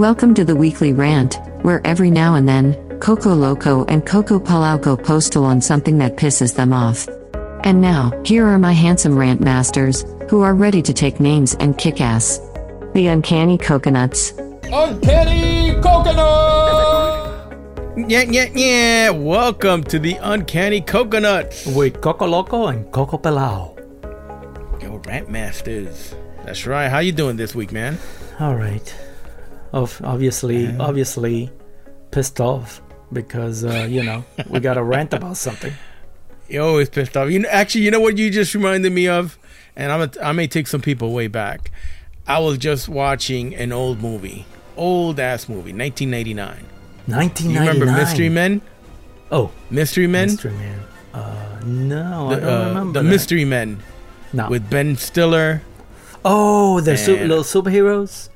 [0.00, 4.96] Welcome to the weekly rant, where every now and then, Coco Loco and Coco Palauco
[4.96, 7.06] postal on something that pisses them off.
[7.64, 11.76] And now, here are my handsome rant masters, who are ready to take names and
[11.76, 12.40] kick ass.
[12.94, 14.30] The Uncanny Coconuts.
[14.72, 17.52] Uncanny Coconut!
[18.08, 19.10] Yeah, yeah, yeah.
[19.10, 21.66] Welcome to the Uncanny Coconuts.
[21.66, 23.76] with Coco Loco and Coco Palau.
[24.82, 26.14] Yo, Rant Masters.
[26.46, 26.88] That's right.
[26.88, 27.98] How you doing this week, man?
[28.38, 28.94] All right.
[29.72, 31.50] Of obviously, obviously,
[32.10, 35.72] pissed off because uh, you know we got to rant about something.
[36.48, 37.30] You're always pissed off.
[37.30, 39.38] You know, actually, you know what you just reminded me of,
[39.76, 41.70] and I'm a, I may take some people way back.
[42.26, 44.44] I was just watching an old movie,
[44.76, 46.66] old ass movie, 1999.
[47.06, 47.06] 1999.
[47.06, 47.68] You 1999.
[47.68, 48.62] remember Mystery Men?
[49.30, 50.26] Oh, Mystery Men.
[50.28, 50.80] Mystery Man.
[51.14, 52.92] Uh, no, I The, don't uh, remember.
[52.98, 53.08] the that.
[53.10, 53.78] Mystery Men
[54.32, 54.48] No.
[54.48, 55.62] with Ben Stiller.
[56.24, 58.28] oh, they're su- little superheroes.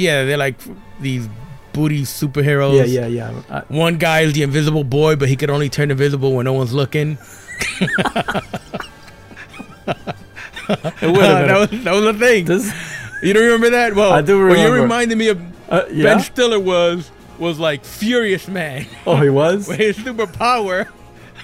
[0.00, 0.56] Yeah, they're like
[0.98, 1.28] these
[1.74, 2.78] booty superheroes.
[2.78, 3.42] Yeah, yeah, yeah.
[3.50, 6.54] Uh, One guy is the invisible boy, but he could only turn invisible when no
[6.54, 7.18] one's looking.
[7.80, 7.94] a
[10.68, 12.46] that was that was a thing.
[12.46, 12.72] This,
[13.22, 13.94] You don't remember that?
[13.94, 16.04] Well, I do What you reminded me of uh, yeah.
[16.04, 18.86] Ben Stiller was was like Furious Man.
[19.06, 19.66] oh, he was.
[19.76, 20.88] His superpower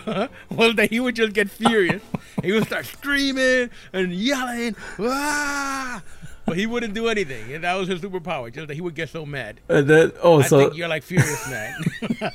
[0.50, 2.02] was that he would just get furious.
[2.42, 6.02] he would start screaming and yelling, ah!
[6.46, 7.52] But he wouldn't do anything.
[7.52, 9.60] And that was his superpower, just that he would get so mad.
[9.68, 11.74] And then, oh, I so think you're like Furious Man.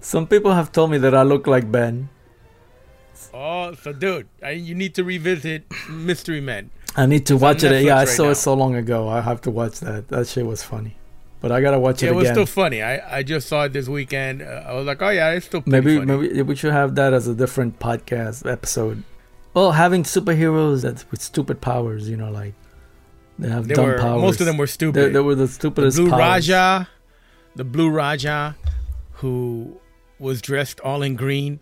[0.00, 2.08] some people have told me that I look like Ben.
[3.32, 6.70] oh, so dude, I, you need to revisit Mystery Men.
[6.96, 7.72] I need to watch it.
[7.84, 8.30] Yeah, Netflix I right saw now.
[8.30, 9.08] it so long ago.
[9.08, 10.08] I have to watch that.
[10.08, 10.96] That shit was funny.
[11.40, 12.34] But I gotta watch Yeah, it it was again.
[12.34, 12.82] still funny.
[12.82, 14.42] I, I just saw it this weekend.
[14.42, 16.28] Uh, I was like, oh yeah, it's still pretty maybe funny.
[16.28, 19.02] maybe we should have that as a different podcast episode.
[19.54, 22.54] Well, having superheroes that with stupid powers, you know, like
[23.38, 24.22] they have They dumb were powers.
[24.22, 25.12] most of them were stupid.
[25.12, 25.96] they were the the stupidest.
[25.98, 26.20] Blue powers.
[26.48, 26.88] Raja,
[27.56, 28.56] the Blue Raja,
[29.14, 29.78] who
[30.18, 31.60] was dressed all in green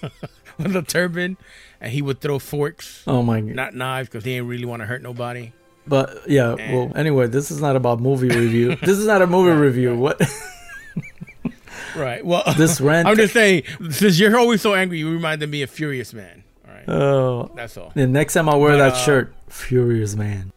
[0.58, 1.36] with a turban,
[1.80, 3.54] and he would throw forks, Oh my god!
[3.54, 5.52] not knives, because he didn't really want to hurt nobody.
[5.86, 8.76] But yeah, well, anyway, this is not about movie review.
[8.82, 9.96] this is not a movie review.
[9.96, 10.20] What
[11.96, 12.24] Right.
[12.24, 13.06] Well, this rant?
[13.08, 16.42] I'm just saying, since you're always so angry, you reminded me of Furious Man.
[16.88, 17.02] All right.
[17.02, 17.92] Oh, That's all.
[17.94, 20.52] the next time I wear But, that uh, shirt, Furious Man.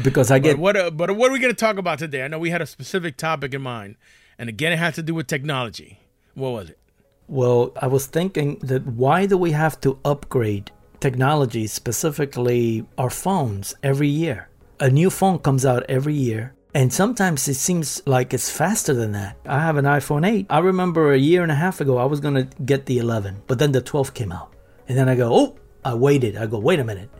[0.02, 0.76] because I But get what?
[0.76, 2.22] Uh, but what are we going to talk about today?
[2.24, 3.96] I know we had a specific topic in mind,
[4.38, 6.00] and again, it has to do with technology.
[6.34, 6.78] What was it?
[7.28, 13.74] Well, I was thinking that why do we have to upgrade technology, specifically our phones,
[13.82, 14.48] every year?
[14.80, 19.12] A new phone comes out every year, and sometimes it seems like it's faster than
[19.12, 19.36] that.
[19.46, 20.46] I have an iPhone 8.
[20.50, 23.42] I remember a year and a half ago I was going to get the 11,
[23.46, 24.52] but then the 12 came out.
[24.88, 26.36] And then I go, oh, I waited.
[26.36, 27.10] I go, wait a minute.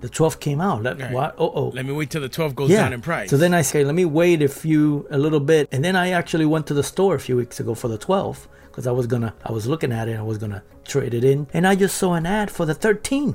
[0.00, 0.82] The 12 came out.
[0.82, 1.12] Let, Right.
[1.12, 1.34] what?
[1.38, 1.68] Oh, oh.
[1.68, 3.30] Let me wait till the 12 goes down in price.
[3.30, 6.10] So then I say, let me wait a few, a little bit, and then I
[6.10, 9.06] actually went to the store a few weeks ago for the 12 because I was
[9.06, 11.96] gonna, I was looking at it, I was gonna trade it in, and I just
[11.96, 13.34] saw an ad for the 13,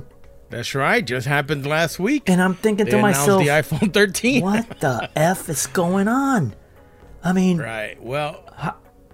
[0.52, 1.04] That's right.
[1.04, 2.28] Just happened last week.
[2.28, 4.42] and I'm thinking They to myself, the iPhone 13.
[4.42, 6.54] what the f is going on?
[7.24, 8.00] I mean, Right.
[8.02, 8.44] Well,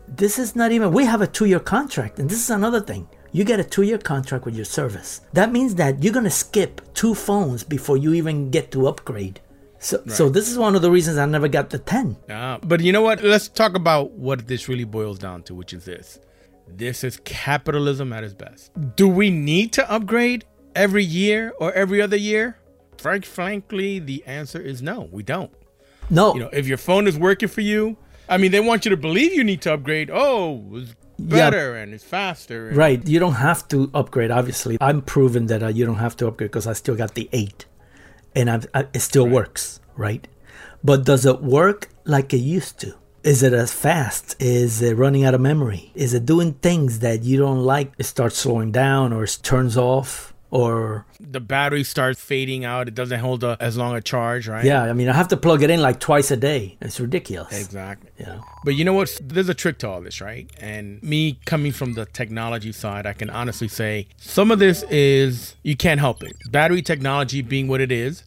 [0.06, 0.92] this is not even.
[0.92, 3.08] We have a two-year contract, and this is another thing.
[3.30, 5.20] You get a two-year contract with your service.
[5.34, 9.40] That means that you're gonna skip two phones before you even get to upgrade.
[9.80, 12.16] So, so this is one of the reasons I never got the 10.
[12.30, 13.22] uh, but you know what?
[13.22, 16.18] Let's talk about what this really boils down to, which is this.
[16.66, 18.72] This is capitalism at its best.
[18.96, 20.44] Do we need to upgrade
[20.74, 22.58] every year or every other year?
[22.98, 25.08] Frank, frankly, the answer is no.
[25.12, 25.52] We don't.
[26.10, 27.96] No, You know, if your phone is working for you,
[28.28, 30.10] I mean, they want you to believe you need to upgrade.
[30.12, 32.68] Oh, it's better and it's faster.
[32.68, 33.06] and- Right.
[33.06, 34.78] You don't have to upgrade, obviously.
[34.80, 37.66] I'm proven that uh, you don't have to upgrade because I still got the 8
[38.34, 40.26] and I've, I, it still works, right?
[40.82, 42.94] But does it work like it used to?
[43.24, 44.36] Is it as fast?
[44.40, 45.90] Is it running out of memory?
[45.94, 47.92] Is it doing things that you don't like?
[47.98, 52.88] It starts slowing down or it turns off or The battery starts fading out.
[52.88, 54.64] It doesn't hold a, as long a charge, right?
[54.64, 56.76] yeah, I mean I have to plug it in like twice a day.
[56.80, 57.58] It's ridiculous.
[57.58, 58.10] Exactly.
[58.24, 58.42] Know?
[58.64, 59.10] But you know what?
[59.22, 60.50] There's a trick to all this, right?
[60.60, 65.54] And me coming from the technology side, I can honestly say some of this is
[65.62, 66.36] you can't help it.
[66.50, 68.24] Battery technology being what it is,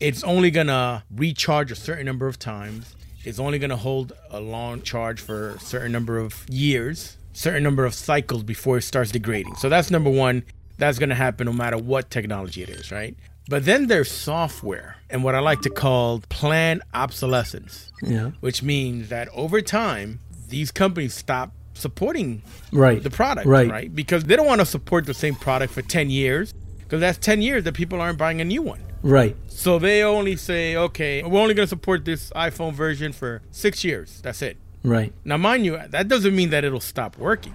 [0.00, 2.96] it's only gonna recharge a certain number of times.
[3.22, 7.84] It's only gonna hold a long charge for a certain number of years, certain number
[7.84, 9.56] of cycles before it starts degrading.
[9.56, 10.42] So that's number one.
[10.80, 13.14] That's gonna happen no matter what technology it is, right?
[13.48, 18.30] But then there's software and what I like to call planned obsolescence Yeah.
[18.40, 22.42] which means that over time, these companies stop supporting
[22.72, 23.02] Right.
[23.02, 23.68] the product, Right.
[23.70, 23.94] right?
[23.94, 27.40] Because they don't want to support the same product for 10 years, because that's 10
[27.42, 28.80] years that people aren't buying a new one.
[29.02, 29.34] Right.
[29.48, 33.82] So they only say, okay, we're only going to support this iPhone version for six
[33.84, 34.20] years.
[34.22, 34.56] That's it.
[34.84, 35.12] Right.
[35.24, 37.54] Now, mind you, that doesn't mean that it'll stop working.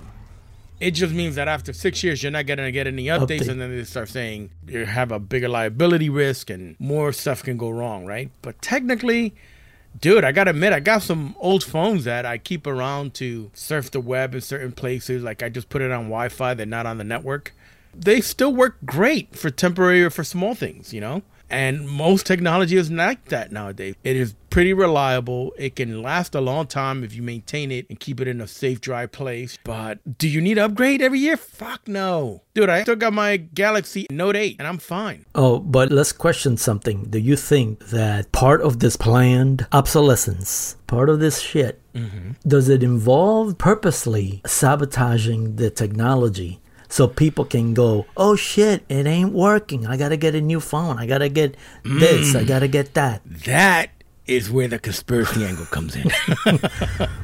[0.80, 3.48] It just means that after six years, you're not going to get any updates, Update.
[3.50, 7.58] and then they start saying you have a bigger liability risk and more stuff can
[7.58, 8.30] go wrong, right?
[8.42, 9.34] But technically,
[10.02, 13.52] dude, I got to admit, I got some old phones that I keep around to
[13.54, 15.24] surf the web in certain places.
[15.24, 17.54] Like I just put it on Wi Fi, they're not on the network.
[17.94, 21.22] They still work great for temporary or for small things, you know?
[21.50, 23.96] And most technology is not like that nowadays.
[24.04, 25.54] It is pretty reliable.
[25.58, 28.48] It can last a long time if you maintain it and keep it in a
[28.48, 29.60] safe, dry place.
[29.66, 31.36] But do you need to upgrade every year?
[31.36, 32.42] Fuck no.
[32.54, 35.26] Dude, I still got my Galaxy Note 8 and I'm fine.
[35.36, 37.04] Oh, but let's question something.
[37.10, 42.32] Do you think that part of this planned obsolescence, part of this shit, mm-hmm.
[42.48, 49.34] does it involve purposely sabotaging the technology so people can go, oh shit, it ain't
[49.34, 49.86] working.
[49.86, 50.98] I gotta get a new phone.
[50.98, 52.34] I gotta get this.
[52.36, 52.48] I mm.
[52.48, 53.22] gotta get that.
[53.26, 53.90] That
[54.28, 56.10] is where the conspiracy angle comes in.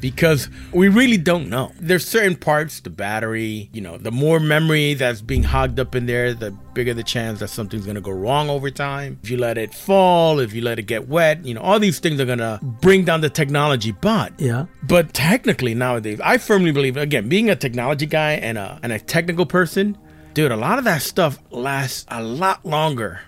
[0.00, 1.72] because we really don't know.
[1.80, 6.06] There's certain parts, the battery, you know, the more memory that's being hogged up in
[6.06, 9.18] there, the bigger the chance that something's going to go wrong over time.
[9.24, 11.98] If you let it fall, if you let it get wet, you know, all these
[11.98, 13.90] things are going to bring down the technology.
[13.92, 14.66] But Yeah.
[14.84, 19.00] but technically nowadays, I firmly believe again, being a technology guy and a and a
[19.00, 19.98] technical person,
[20.34, 23.22] dude, a lot of that stuff lasts a lot longer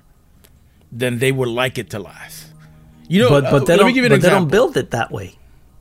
[0.92, 2.49] than they would like it to last.
[3.10, 4.48] You know, But uh, but they let me don't give you an but they don't
[4.48, 5.34] build it that way.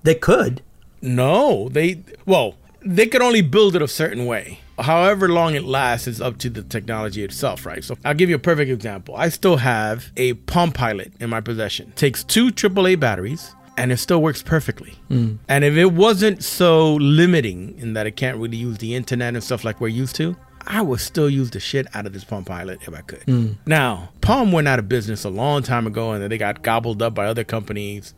[0.04, 0.62] They could.
[1.02, 4.60] No, they well, they could only build it a certain way.
[4.80, 7.84] However long it lasts is up to the technology itself, right?
[7.84, 9.16] So I'll give you a perfect example.
[9.16, 11.92] I still have a Palm Pilot in my possession.
[11.96, 14.96] Takes two AAA batteries and it still works perfectly.
[15.10, 19.44] And if it wasn't so limiting in that it can't really use the internet and
[19.44, 20.36] stuff like we're used to,
[20.70, 23.22] I would still use the shit out of this Palm Pilot if I could.
[23.22, 23.56] Mm.
[23.66, 27.02] Now, Palm went out of business a long time ago and then they got gobbled
[27.02, 28.14] up by other companies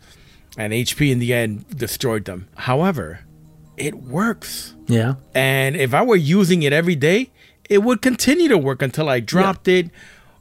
[0.57, 2.49] and HP in the end destroyed them.
[2.55, 3.21] However,
[3.77, 4.75] it works.
[4.87, 5.15] Yeah.
[5.33, 7.31] And if I were using it every day,
[7.69, 9.89] it would continue to work until I dropped it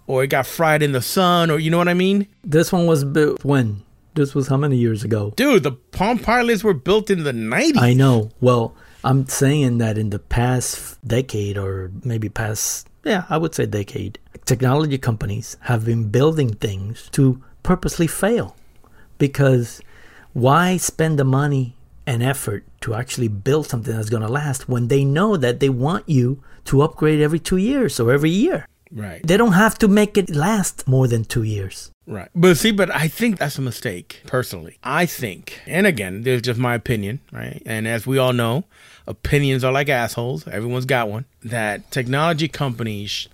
[0.08, 2.26] or it got fried in the sun or you know what I mean?
[2.42, 3.84] This one was built when?
[4.14, 5.32] This was how many years ago?
[5.36, 7.80] Dude, the Palm Pilots were built in the 90s.
[7.80, 8.30] I know.
[8.40, 8.74] Well,
[9.05, 14.19] I'm saying that in the past decade or maybe past, yeah, I would say decade,
[14.44, 18.56] technology companies have been building things to purposely fail.
[19.19, 19.81] Because
[20.32, 21.76] why spend the money
[22.06, 25.69] and effort to actually build something that's going to last when they know that they
[25.69, 28.67] want you to upgrade every two years or every year?
[28.93, 29.25] Right.
[29.25, 31.91] They don't have to make it last more than two years.
[32.10, 32.28] Right.
[32.34, 34.78] But see, but I think that's a mistake, personally.
[34.82, 37.62] I think, and again, there's just my opinion, right?
[37.64, 38.64] And as we all know,
[39.06, 40.46] opinions are like assholes.
[40.48, 41.24] Everyone's got one.
[41.44, 43.28] That technology companies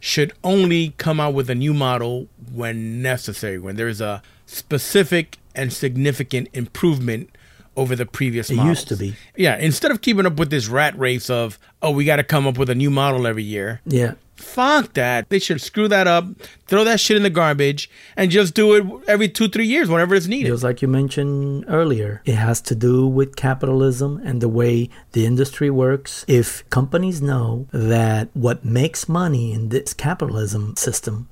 [0.00, 5.72] should only come out with a new model when necessary, when there's a specific and
[5.72, 7.30] significant improvement
[7.76, 8.70] over the previous It model.
[8.70, 9.16] used to be.
[9.36, 12.46] Yeah, instead of keeping up with this rat race of, oh, we got to come
[12.46, 13.80] up with a new model every year.
[13.86, 14.14] Yeah.
[14.40, 15.28] Fuck that.
[15.28, 16.24] They should screw that up,
[16.66, 20.14] throw that shit in the garbage, and just do it every two, three years whenever
[20.14, 20.48] it's needed.
[20.48, 25.26] Just like you mentioned earlier, it has to do with capitalism and the way the
[25.26, 26.24] industry works.
[26.26, 31.28] If companies know that what makes money in this capitalism system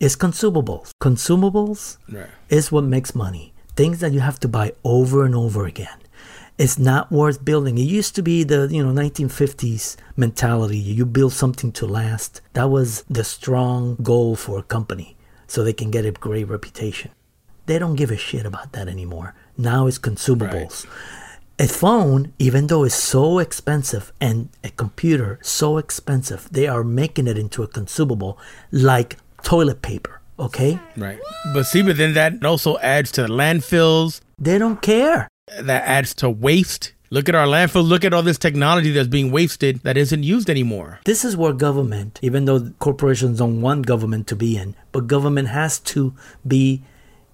[0.00, 2.26] is consumables, consumables Right.
[2.48, 3.52] is what makes money.
[3.76, 5.88] Things that you have to buy over and over again.
[6.60, 7.78] It's not worth building.
[7.78, 10.76] It used to be the you know 1950s mentality.
[10.76, 12.42] You build something to last.
[12.52, 17.12] That was the strong goal for a company, so they can get a great reputation.
[17.64, 19.34] They don't give a shit about that anymore.
[19.56, 20.86] Now it's consumables.
[21.58, 27.26] A phone, even though it's so expensive, and a computer so expensive, they are making
[27.26, 28.36] it into a consumable
[28.70, 30.20] like toilet paper.
[30.38, 30.78] Okay?
[30.94, 31.20] Right.
[31.54, 35.29] But see, but then that also adds to the landfills, They don't care.
[35.58, 36.92] That adds to waste.
[37.12, 37.86] Look at our landfill.
[37.86, 41.00] Look at all this technology that's being wasted that isn't used anymore.
[41.04, 45.48] This is where government, even though corporations don't want government to be in, but government
[45.48, 46.14] has to
[46.46, 46.84] be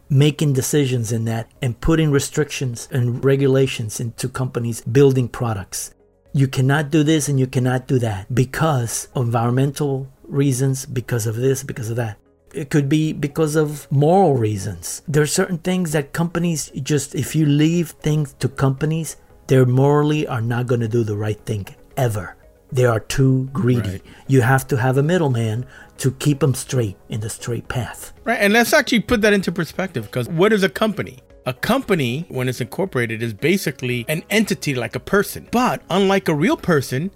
[0.08, 5.92] making decisions in that and putting restrictions and regulations into companies building products.
[6.32, 11.62] You cannot do this and you cannot do that because environmental reasons, because of this,
[11.62, 12.18] because of that.
[12.56, 15.02] It could be because of moral reasons.
[15.06, 20.26] There are certain things that companies just, if you leave things to companies, they morally
[20.26, 21.66] are not going to do the right thing
[21.98, 22.34] ever.
[22.72, 23.90] They are too greedy.
[23.90, 24.02] Right.
[24.26, 25.66] You have to have a middleman
[25.98, 28.14] to keep them straight in the straight path.
[28.24, 28.38] Right.
[28.40, 31.18] And let's actually put that into perspective because what is a company?
[31.44, 35.46] A company, when it's incorporated, is basically an entity like a person.
[35.52, 37.10] But unlike a real person,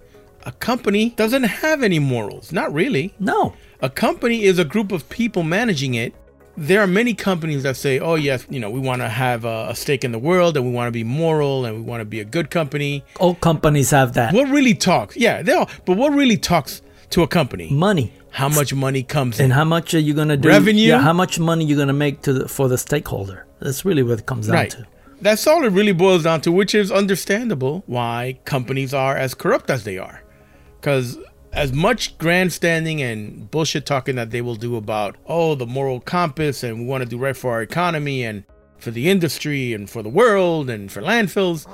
[0.44, 2.52] a company doesn't have any morals.
[2.52, 3.14] Not really.
[3.18, 3.54] No.
[3.82, 6.14] A company is a group of people managing it.
[6.56, 9.68] There are many companies that say, "Oh yes, you know, we want to have a,
[9.70, 12.04] a stake in the world, and we want to be moral, and we want to
[12.04, 14.34] be a good company." All companies have that.
[14.34, 15.16] What really talks?
[15.16, 15.70] Yeah, they all.
[15.87, 17.70] But what really talks to a company?
[17.70, 18.12] Money.
[18.32, 19.50] How much money comes And in?
[19.50, 20.49] And how much are you gonna do?
[20.49, 20.82] Revenue?
[20.82, 23.46] Yeah, how much money you're gonna make to the, for the stakeholder?
[23.60, 24.70] That's really what it comes down Right.
[24.70, 24.87] to.
[25.22, 29.68] That's all it really boils down to, which is understandable why companies are as corrupt
[29.70, 30.22] as they are.
[30.80, 31.18] Because
[31.52, 36.62] as much grandstanding and bullshit talking that they will do about, oh, the moral compass
[36.62, 38.45] and we want to do right for our economy and
[38.78, 41.66] for the industry and for the world and for landfills,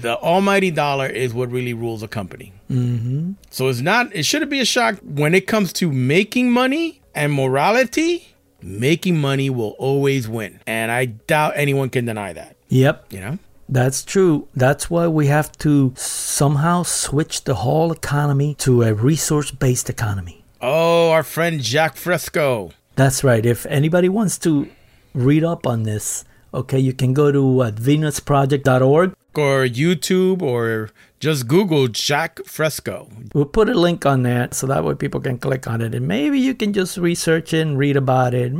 [0.00, 2.52] the almighty dollar is what really rules a company.
[2.70, 3.32] Mm-hmm.
[3.50, 7.32] So it's not, it shouldn't be a shock when it comes to making money and
[7.32, 8.34] morality.
[8.60, 10.60] Making money will always win.
[10.66, 13.38] And I doubt anyone can deny that, Yep, you know?
[13.68, 14.48] That's true.
[14.54, 20.44] That's why we have to somehow switch the whole economy to a resource-based economy.
[20.60, 22.70] Oh, our friend Jacque Fresco.
[22.96, 23.44] That's right.
[23.44, 24.68] If anybody wants to
[25.14, 29.14] read up on this, okay, you can go to what, venusproject.org.
[29.34, 33.08] Or YouTube or just Google Jacque Fresco.
[33.34, 36.08] We'll put a link on that so that way people can click on it and
[36.08, 38.52] maybe you can just research it and read about it.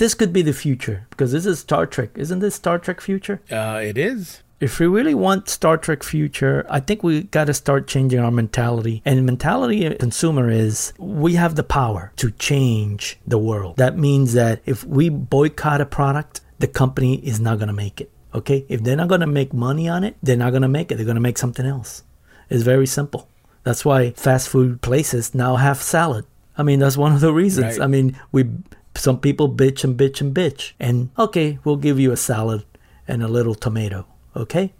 [0.00, 2.12] This could be the future because this is Star Trek.
[2.16, 3.42] Isn't this Star Trek future?
[3.50, 4.42] Uh, it is.
[4.58, 8.30] If we really want Star Trek future, I think we got to start changing our
[8.30, 9.02] mentality.
[9.04, 13.76] And mentality of consumer is we have the power to change the world.
[13.76, 18.00] That means that if we boycott a product, the company is not going to make
[18.00, 18.10] it.
[18.34, 18.64] Okay?
[18.70, 20.94] If they're not going to make money on it, they're not going to make it.
[20.94, 22.04] They're going to make something else.
[22.48, 23.28] It's very simple.
[23.64, 26.24] That's why fast food places now have salad.
[26.56, 27.78] I mean, that's one of the reasons.
[27.78, 27.84] Right.
[27.84, 28.44] I mean, we
[28.94, 30.72] some people bitch and bitch and bitch.
[30.80, 32.64] And okay, we'll give you a salad
[33.08, 34.06] and a little tomato.
[34.36, 34.72] Okay?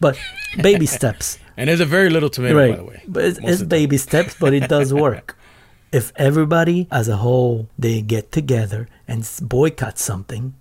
[0.00, 0.18] But
[0.62, 1.38] baby steps.
[1.56, 2.70] And there's a very little tomato, right.
[2.70, 3.02] by the way.
[3.06, 5.36] But it's, it's baby steps, but it does work.
[5.92, 10.54] if everybody as a whole they get together and boycott something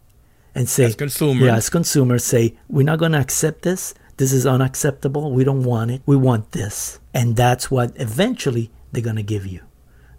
[0.55, 1.45] and say As consumers.
[1.45, 5.63] yeah as consumers say we're not going to accept this this is unacceptable we don't
[5.63, 9.61] want it we want this and that's what eventually they're going to give you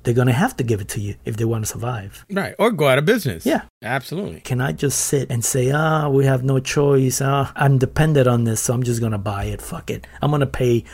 [0.03, 2.55] they're going to have to give it to you if they want to survive Right.
[2.59, 3.45] Or go out of business.
[3.47, 3.63] Yeah.
[3.83, 4.41] Absolutely.
[4.41, 7.21] can I just sit and say, ah, we have no choice.
[7.23, 9.63] Ah, I'm dependent on this, so I'm just gonna buy it.
[9.63, 10.07] Fuck it.
[10.21, 10.85] I'm gonna pay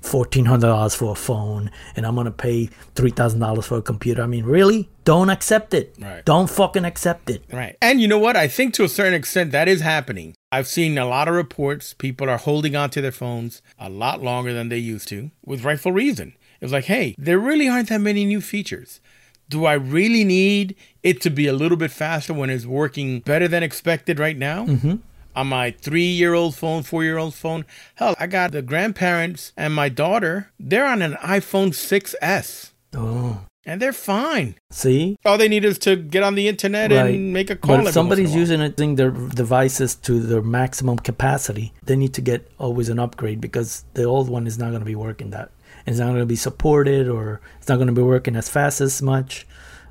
[0.00, 3.82] fourteen hundred dollars for a phone, and I'm gonna pay three thousand dollars for a
[3.82, 4.22] computer.
[4.22, 4.88] I mean, really?
[5.04, 5.96] Don't accept it.
[6.00, 6.24] Right.
[6.24, 7.42] Don't fucking accept it.
[7.52, 7.76] Right.
[7.82, 8.36] And you know what?
[8.36, 10.34] I think to a certain extent that is happening.
[10.52, 11.94] I've seen a lot of reports.
[11.94, 15.64] People are holding on to their phones a lot longer than they used to, with
[15.64, 16.34] rightful reason.
[16.60, 19.00] It's like, hey, there really aren't that many new features.
[19.48, 23.48] Do I really need it to be a little bit faster when it's working better
[23.48, 24.66] than expected right now?
[24.66, 24.96] Mm-hmm.
[25.34, 27.64] On my three year old phone, four year old phone.
[27.96, 30.50] Hell, I got the grandparents and my daughter.
[30.58, 34.56] They're on an iPhone 6S Oh, and they're fine.
[34.72, 35.16] see.
[35.24, 37.14] All they need is to get on the internet Right.
[37.14, 37.76] and make a call.
[37.78, 41.72] But if somebody's once in a using it, using their devices to their maximum capacity,
[41.84, 44.86] they need to get always an upgrade because the old one is not going to
[44.86, 45.50] be working that.
[45.86, 48.80] It's not going to be supported or it's not going to be working as fast
[48.80, 49.46] as much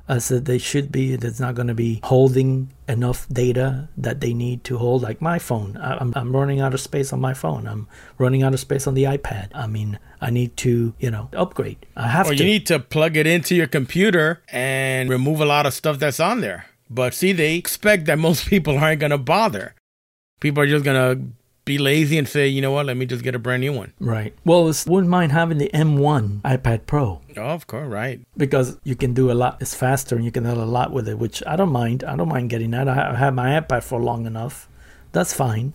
[0.08, 1.14] as they should be.
[1.14, 5.02] It's not going to be holding enough data that they need to hold.
[5.02, 7.68] Like my phone, I'm, I'm running out of space on my phone.
[7.68, 7.86] I'm
[8.18, 9.50] running out of space on the iPad.
[9.54, 11.86] I mean, I need to, you know, upgrade.
[11.96, 12.34] I have Or to.
[12.34, 16.00] Or you need to plug it into your computer and remove a lot of stuff
[16.00, 16.66] that's on there.
[16.90, 19.74] But see, they expect that most people aren't going to bother.
[20.40, 21.24] People are just going to
[21.74, 23.90] be lazy and say, you know what, let me just get a brand new one.
[24.14, 24.32] right.
[24.44, 26.24] Well, it's, wouldn't mind having the M1
[26.54, 27.20] iPad Pro.
[27.36, 28.18] Oh, of course, right.
[28.36, 31.06] because you can do a lot it's faster and you can do a lot with
[31.08, 33.48] it which i don't mind i don't mind getting that i ha- I have my
[33.60, 34.56] ipad for long enough
[35.12, 35.72] that's fine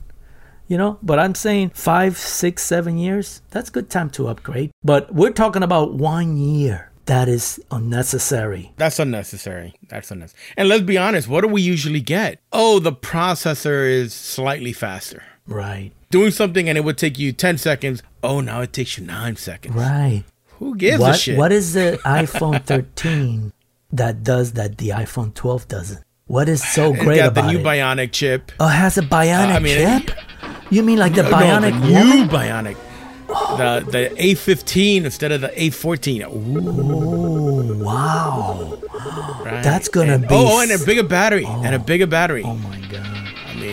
[0.67, 5.13] you know but i'm saying five six seven years that's good time to upgrade but
[5.19, 9.75] we're talking about one year that is unnecessary That's unnecessary.
[9.89, 10.41] That's unnecessary.
[10.57, 12.39] And let's be honest, what do we usually get?
[12.51, 15.21] Oh, the processor is slightly faster.
[15.47, 18.01] Right Doing something and it would take you 10 seconds.
[18.23, 19.75] Oh, now it takes you nine seconds.
[19.75, 20.23] right
[20.59, 21.37] Who gives a shit?
[21.37, 23.51] what is the iphone 13
[23.91, 27.59] that does that the iphone 12 doesn't what is so great got about the new
[27.59, 28.51] it bionic chip.
[28.59, 30.17] oh it has a bionic Uh, I mean, it- chip
[30.71, 32.77] you mean like the No, bionic the new bionic.
[33.27, 36.23] The the A15 instead of the A14.
[36.25, 38.77] Ooh, Oh, wow.
[39.43, 39.63] right.
[39.63, 41.45] That's gonna And- be Oh, oh, and a bigger battery.
[41.45, 42.43] And a bigger battery.
[42.45, 43.24] Oh my god.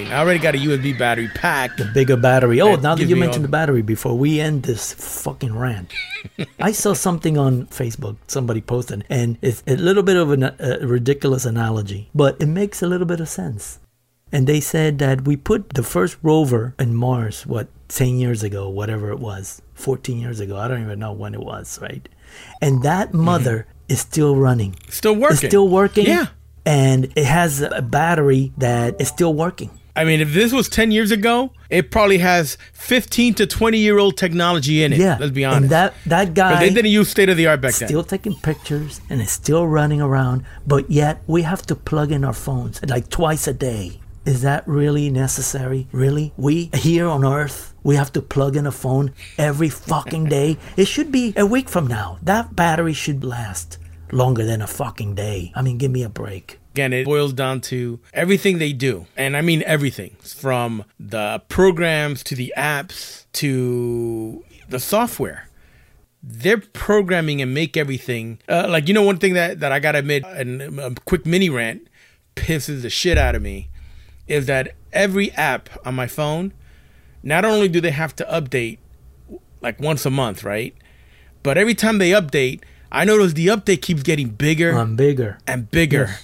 [0.02, 1.76] I mean, I already got a USB battery pack.
[1.76, 2.60] The bigger battery.
[2.60, 5.92] Oh, now that you me mentioned all- the battery before we end this fucking rant.
[6.60, 10.86] I saw something on Facebook somebody posted and it's a little bit of an- a
[10.86, 13.78] ridiculous analogy, but it makes a little bit of sense.
[14.32, 18.68] And they said that we put the first rover in Mars, what, 10 years ago,
[18.68, 20.56] whatever it was, 14 years ago.
[20.56, 22.08] I don't even know when it was, right?
[22.60, 23.18] And that mm-hmm.
[23.18, 24.74] mother is still running.
[24.88, 25.36] Still working.
[25.36, 26.06] It's still working.
[26.06, 26.26] Yeah.
[26.64, 29.70] And it has a battery that is still working.
[29.94, 33.98] I mean, if this was 10 years ago, it probably has 15 to 20 year
[33.98, 34.98] old technology in it.
[34.98, 35.18] Yeah.
[35.20, 35.62] Let's be honest.
[35.62, 37.88] And that that guy they didn't use state of the art back still then.
[37.88, 42.24] Still taking pictures and it's still running around, but yet we have to plug in
[42.24, 44.00] our phones like twice a day.
[44.24, 45.88] Is that really necessary?
[45.92, 46.32] Really?
[46.36, 50.58] We here on Earth, we have to plug in a phone every fucking day.
[50.76, 52.18] It should be a week from now.
[52.22, 53.78] That battery should last
[54.12, 55.52] longer than a fucking day.
[55.54, 56.60] I mean, give me a break.
[56.72, 59.06] Again, it boils down to everything they do.
[59.14, 65.48] And I mean everything from the programs to the apps to the software.
[66.22, 68.38] They're programming and make everything.
[68.48, 71.26] Uh, like, you know, one thing that, that I got to admit, and a quick
[71.26, 71.88] mini rant
[72.36, 73.68] pisses the shit out of me
[74.26, 76.54] is that every app on my phone,
[77.22, 78.78] not only do they have to update
[79.60, 80.74] like once a month, right?
[81.42, 85.38] But every time they update, I notice the update keeps getting bigger I'm bigger.
[85.46, 86.16] and bigger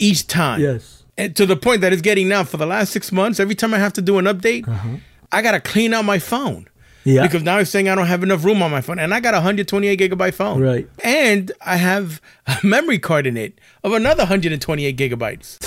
[0.00, 0.60] each time.
[0.60, 1.04] Yes.
[1.16, 3.74] And to the point that it's getting now for the last six months, every time
[3.74, 4.96] I have to do an update, uh-huh.
[5.30, 6.66] I gotta clean out my phone.
[7.04, 7.22] Yeah.
[7.22, 8.98] Because now it's saying I don't have enough room on my phone.
[8.98, 10.60] And I got a 128 gigabyte phone.
[10.60, 10.88] Right.
[11.02, 15.58] And I have a memory card in it of another 128 gigabytes.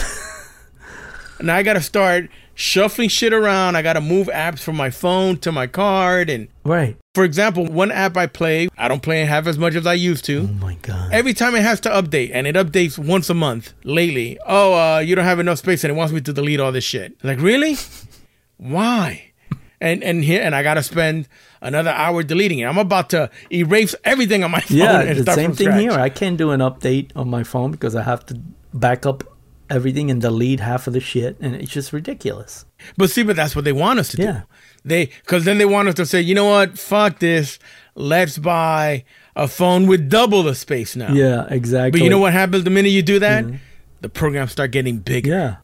[1.42, 3.76] now I gotta start shuffling shit around.
[3.76, 6.30] I gotta move apps from my phone to my card.
[6.30, 6.98] And right.
[7.14, 10.26] For example, one app I play, I don't play half as much as I used
[10.26, 10.42] to.
[10.50, 11.12] Oh my god.
[11.14, 14.40] Every time it has to update, and it updates once a month lately.
[14.48, 16.84] Oh, uh, you don't have enough space, and it wants me to delete all this
[16.84, 17.16] shit.
[17.24, 17.78] Like, really?
[18.58, 19.32] Why?
[19.80, 21.28] And and here, and I gotta spend
[21.62, 22.66] another hour deleting it.
[22.66, 24.78] I'm about to erase everything on my phone.
[24.78, 25.82] yeah, the same thing scratch.
[25.82, 25.92] here.
[25.92, 28.40] I can't do an update on my phone because I have to
[28.74, 29.24] back up
[29.70, 32.66] everything and delete half of the shit, and it's just ridiculous.
[32.98, 34.32] But see, but that's what they want us to Yeah.
[34.32, 34.42] do.
[34.86, 36.78] They because then they want us to say, you know what?
[36.78, 37.60] Fuck this.
[37.96, 39.06] Let's buy
[39.36, 41.14] a phone with double the space now.
[41.14, 42.00] Yeah, exactly.
[42.00, 43.46] But you know what happens the minute you do that?
[43.46, 43.56] Mm-hmm.
[44.02, 45.30] The programs start getting bigger.
[45.30, 45.56] Yeah,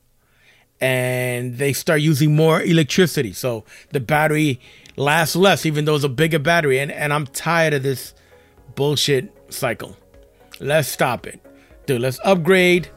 [0.79, 3.33] and they start using more electricity.
[3.33, 4.59] So the battery
[4.95, 6.79] lasts less, even though it's a bigger battery.
[6.79, 8.13] And, and I'm tired of this
[8.75, 9.97] bullshit cycle.
[10.59, 11.39] Let's stop it.
[11.85, 12.89] Dude, let's upgrade.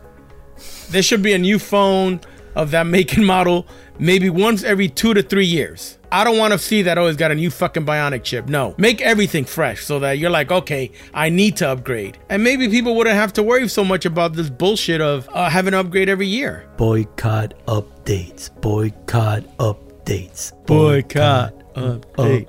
[0.90, 2.20] There should be a new phone
[2.54, 3.66] of that make and model
[3.98, 5.98] maybe once every two to three years.
[6.10, 8.46] I don't want to see that, oh, it's got a new fucking bionic chip.
[8.46, 8.74] No.
[8.76, 12.18] Make everything fresh so that you're like, okay, I need to upgrade.
[12.28, 15.72] And maybe people wouldn't have to worry so much about this bullshit of uh, having
[15.72, 16.68] an upgrade every year.
[16.76, 18.50] boycott updates.
[18.60, 20.52] Boycott updates.
[20.66, 21.98] Boycott Oh,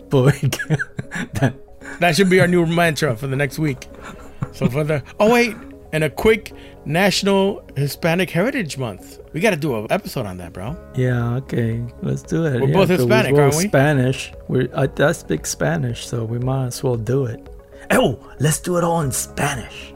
[0.10, 0.80] boycott.
[1.36, 1.54] That-
[2.00, 3.88] That should be our new mantra for the next week.
[4.52, 5.56] So for the oh wait,
[5.94, 6.52] and a quick
[6.86, 9.20] National Hispanic Heritage Month.
[9.32, 10.76] We got to do an episode on that, bro.
[10.96, 12.60] yeah, okay, let's do it.
[12.62, 13.68] We're Yeah, both Hispanic, we're aren't we?
[13.68, 14.34] Spanish.
[14.50, 17.40] We're I, I speak Spanish, so we might as well do it.
[17.92, 19.94] Oh, let's do it all in Spanish.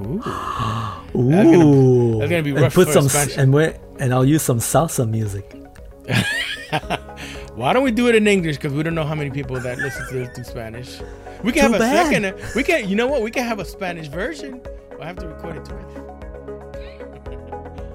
[0.00, 0.22] Ooh,
[1.16, 2.18] Ooh.
[2.18, 3.36] that's gonna be and rough put for some Spanish.
[3.36, 5.54] and we and I'll use some salsa music.
[7.54, 8.56] Why don't we do it in English?
[8.56, 11.00] Because we don't know how many people that listen to this do Spanish.
[11.42, 12.06] We can Too have a bad.
[12.06, 12.54] second.
[12.54, 12.88] We can.
[12.88, 13.22] You know what?
[13.22, 14.60] We can have a Spanish version.
[14.98, 15.84] We'll have to record it twice.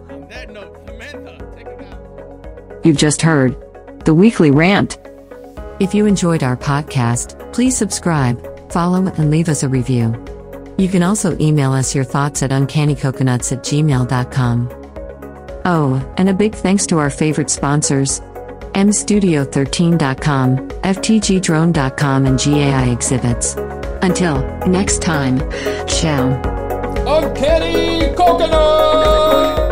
[0.10, 2.86] on that note, Samantha, take it out.
[2.86, 3.56] You've just heard
[4.06, 4.98] the weekly rant.
[5.80, 10.14] If you enjoyed our podcast, please subscribe, follow, and leave us a review.
[10.78, 14.70] You can also email us your thoughts at uncannycoconuts at gmail.com.
[15.66, 18.22] Oh, and a big thanks to our favorite sponsors
[18.74, 23.56] mstudio13.com, ftgdrone.com, and GAI Exhibits.
[24.02, 25.40] Until next time,
[25.88, 26.53] ciao.
[27.06, 29.63] Uncanny Coconut!